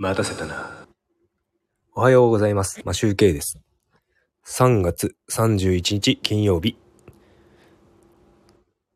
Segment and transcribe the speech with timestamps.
[0.00, 0.86] 待たせたな。
[1.92, 2.80] おはようございます。
[2.84, 3.58] マシュウケイです。
[4.46, 6.76] 3月31日金曜日。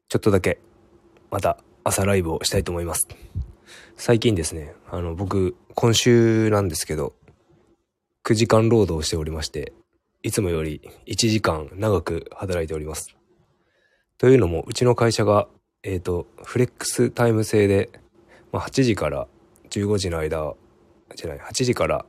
[0.08, 0.60] ちょっとだけ、
[1.32, 3.08] また朝ライブをしたいと思います。
[3.96, 7.14] 最近ですね、あの、僕、今週なんですけど、
[8.22, 9.72] 9時間労働しておりまして、
[10.22, 13.16] いつもより1時間長く働いております。
[14.18, 15.48] というのも、うちの会社が、
[15.82, 17.90] えっ、と、フレックスタイム制で、
[18.52, 19.26] まあ、8時から
[19.70, 20.54] 15時の間、
[21.16, 22.06] じゃない、8時から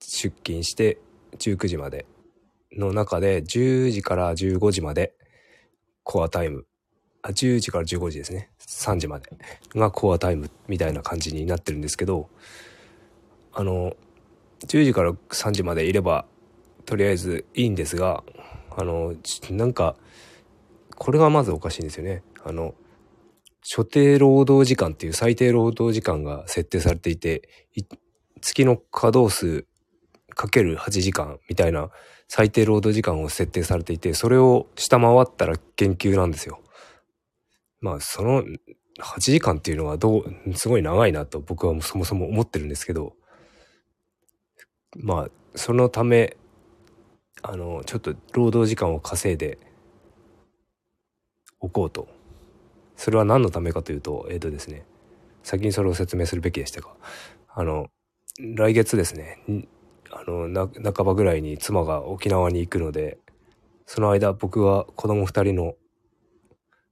[0.00, 0.98] 出勤して
[1.38, 2.06] 19時まで
[2.72, 5.14] の中で10時から15時まで
[6.02, 6.66] コアタイム。
[7.24, 8.50] あ10時から15時ですね。
[8.60, 9.30] 3時まで
[9.74, 12.28] がコアタイムみたいな感じになってるんですけど
[13.52, 13.94] あの
[14.66, 16.24] 10時から3時までいれば
[16.84, 18.24] とりあえずいいんですが
[18.70, 19.14] あの
[19.50, 19.94] なんか
[20.96, 22.22] これがまずおかしいんですよね。
[22.44, 22.74] あの
[23.62, 27.48] 所定労働時間っていう最低労働時間が設定されていて
[28.40, 29.66] 月の稼働数
[30.34, 31.90] かける8時間みたいな
[32.28, 36.60] 最低労働時間を設定されていて、それを下回ったら減給なんですよ。
[37.80, 43.14] まあ、その8時間っていうのはどう、すごい長いなと僕はそもそも思ってるんですけど、
[44.96, 46.36] まあ、そのため、
[47.42, 49.58] あの、ちょっと労働時間を稼いで
[51.60, 52.08] おこうと。
[53.02, 54.84] それは何のためかというと、えっ、ー、とですね、
[55.42, 56.90] 先にそれを説明するべきでしたが、
[57.52, 57.88] あの、
[58.38, 59.42] 来月ですね、
[60.12, 63.18] あの、半ばぐらいに妻が沖縄に行くので、
[63.86, 65.74] その間僕は子供二人の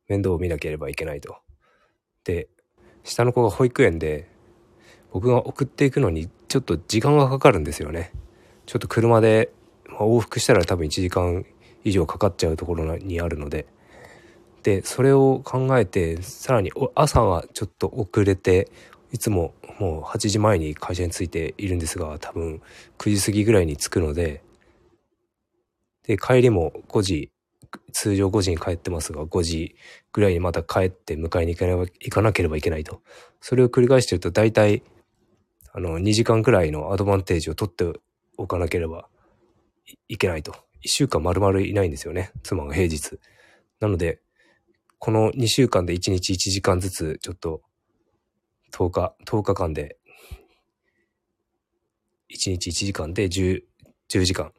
[0.09, 1.37] 面倒を見なければいけないと。
[2.25, 2.49] で、
[3.05, 4.29] 下の子が保育園で、
[5.13, 8.11] 僕が送っていくのにちょっと時間がかかるんですよね。
[8.67, 9.53] ちょっと車で、
[9.87, 11.47] まあ、往復したら多分1時間
[11.85, 13.69] 以上かかっちゃうところにあるので、
[14.63, 18.71] で、それを考えて、さらに朝はちょっと遅れて、
[19.13, 22.61] いつももう8時前に会社に着いているんですが、多分
[22.99, 24.43] 9時過ぎぐらいに着くので、
[26.07, 27.31] で、帰りも5時、
[27.93, 29.77] 通常5時に帰ってますが、5時
[30.13, 33.01] ぐらいにまた帰って迎えに行かなければいけないと。
[33.41, 34.83] それを繰り返してると大体、
[35.73, 37.91] あの、2時間くらいのアドバンテージを取って
[38.37, 39.09] おかなければ
[40.09, 40.53] いけないと。
[40.53, 42.33] 1週間丸々いないんですよね。
[42.43, 43.19] 妻が平日。
[43.81, 44.21] なので、
[45.01, 47.63] この2週間で1日1時間ずつちょっと
[48.71, 49.97] 10日、10日間で、
[52.31, 53.63] 1日1時間で 10,
[54.11, 54.53] 10時間、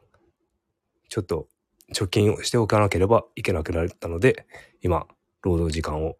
[1.08, 1.46] ちょっと
[1.94, 4.44] 貯金をしておかなければいけなくなったので、
[4.82, 5.06] 今、
[5.42, 6.16] 労働時間を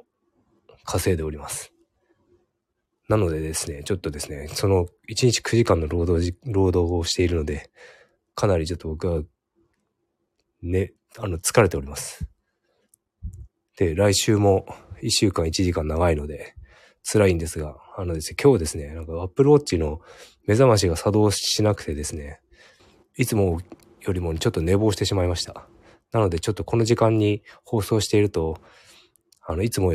[0.84, 1.72] 稼いでおります。
[3.08, 7.72] なのでですね、ちょっとですね、その1日9時間の労働労働をしているので、
[8.36, 9.22] かなりちょっと僕は、
[10.62, 12.31] ね、あの、疲れております。
[13.78, 14.66] で、来週も
[15.02, 16.54] 1週間1時間長いので、
[17.04, 20.00] 辛いんですが、あのですね、今日ですね、なんか Apple Watch の
[20.46, 22.40] 目覚ましが作動しなくてですね、
[23.16, 23.60] いつも
[24.00, 25.66] よりもちょっと寝坊してしまいました。
[26.12, 28.58] なのでちょっとこの時間に放送していると、
[29.44, 29.94] あの、いつも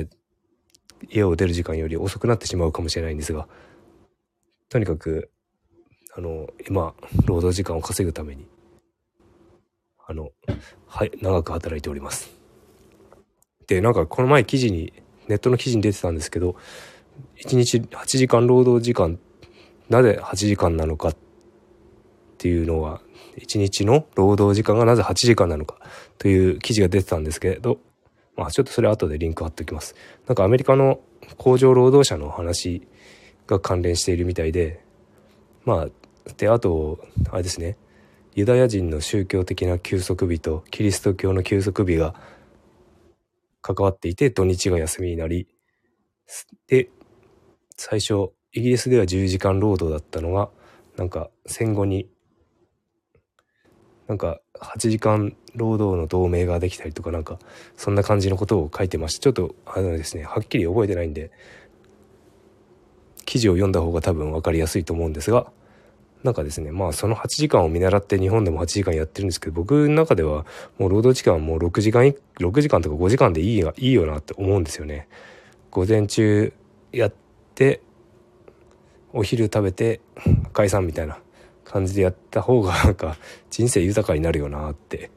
[1.10, 3.48] 家を出る時間より遅くなってしまうかもしれないんですが、
[4.70, 5.32] とにかく、
[6.16, 6.94] あの、今、
[7.26, 8.48] 労働時間を稼ぐために、
[10.06, 10.32] あの、
[10.88, 12.37] はい、長く働いております。
[13.68, 14.94] で、なんかこの前記事に、
[15.28, 16.56] ネットの記事に出てたんですけど、
[17.38, 19.20] 1日8時間労働時間、
[19.90, 21.16] なぜ8時間なのかっ
[22.38, 23.02] ていうのは、
[23.38, 25.78] 1日の労働時間がなぜ8時間なのか
[26.18, 27.80] という記事が出てたんですけど、
[28.36, 29.96] まあちょっとそれ後でリンク貼っておきます。
[30.28, 31.00] なんかアメリカの
[31.38, 32.88] 工場労働者の話
[33.48, 34.82] が関連しているみたいで、
[35.66, 37.00] まあ、で、あと、
[37.32, 37.78] あれですね、
[38.36, 42.14] ユダヤ人の宗教的な休息日とキリスト教の休息日が
[43.62, 45.48] 関わっていて土日が休みになり、
[46.68, 46.90] で、
[47.76, 50.50] 最初、イギリスでは10時間労働だったのが、
[50.98, 52.10] なんか戦後に、
[54.08, 57.40] なんか8時間労働の同盟ができたりとかなんか、
[57.76, 61.32] そんな感じのことを書いてまして、ちょっと、あのですね、はっきり覚えてないんで、
[63.26, 65.52] 記事を読んだ方が多分分かりやすいと思うんですが、
[66.24, 70.46] なんかですね、まあその8時間を見習って日本でも8時間やってるんですけど、僕の中では
[70.78, 75.08] もう労働時間はもう6時間、6時間とか5時間でいいいいよなって思うんですよね。
[75.70, 76.54] 午前中
[76.92, 77.14] やっ
[77.56, 77.82] て
[79.14, 80.02] お昼食べて
[80.54, 81.20] 解散みたいな
[81.64, 83.18] 感じでやった方がなんか
[83.50, 85.12] 人生豊かになるよなって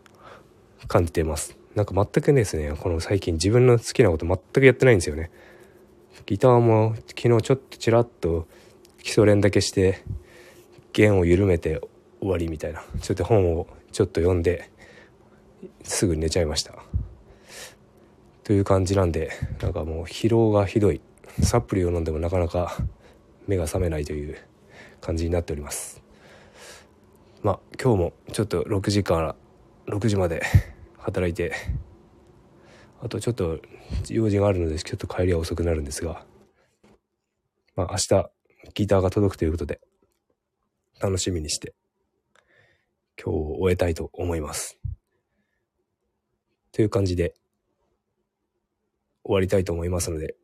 [0.86, 1.56] 感じてます。
[1.74, 5.30] なんか全くですねこの最近自分の好きなこと全くやってないんですよね。
[6.26, 8.46] ギターも昨日ちょっとちらっと
[9.02, 10.04] 基礎練だけして
[10.92, 11.80] 弦を緩めて
[12.20, 12.82] 終わりみたいな。
[13.00, 14.70] ちょっと本をちょっと読んで
[15.82, 16.74] すぐ寝ちゃいました。
[18.44, 19.30] という感じなんで
[19.62, 21.00] なんかもう疲労がひどい。
[21.42, 22.76] サプリを飲んでもなかなか
[23.46, 24.36] 目が覚めないという
[25.00, 26.02] 感じになっております。
[27.42, 29.36] まあ今日もちょっと6時から
[29.86, 30.42] 6時まで
[30.98, 31.52] 働いて
[33.00, 33.60] あとちょっと
[34.08, 36.24] 用事があるのでちょっと帰りは遅くなるんですが。
[37.76, 38.30] まあ明日
[38.74, 39.80] ギターが届くということで。
[41.00, 41.74] 楽しみにして
[43.22, 44.78] 今日を終えたいと思います
[46.72, 47.34] という感じで
[49.24, 50.36] 終わりたいと思いますので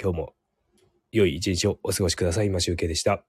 [0.00, 0.34] 今日も
[1.10, 2.46] 良い一日をお過ごしください。
[2.46, 3.24] 今集計でした。